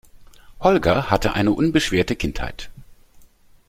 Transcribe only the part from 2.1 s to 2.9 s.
Kindheit.